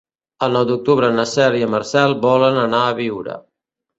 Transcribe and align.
El 0.45 0.53
nou 0.57 0.63
d'octubre 0.69 1.09
na 1.17 1.25
Cel 1.33 1.57
i 1.59 1.61
en 1.67 1.69
Marcel 1.75 2.17
volen 2.25 2.57
anar 2.63 2.83
a 2.87 2.99
Biure. 3.03 3.37